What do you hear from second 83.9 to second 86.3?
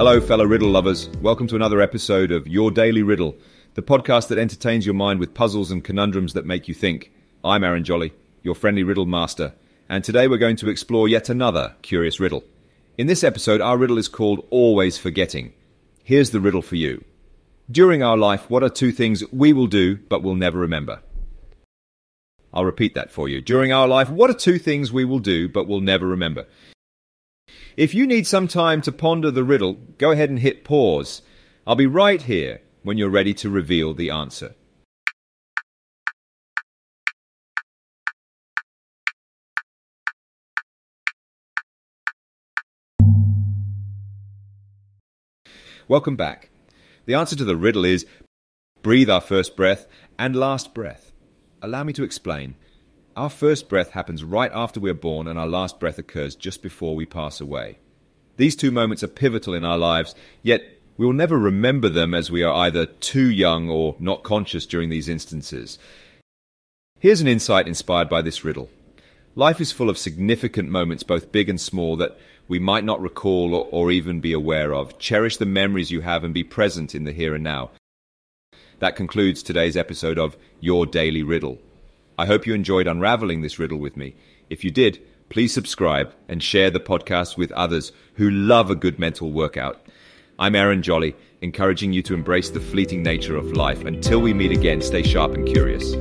me. If you did, please subscribe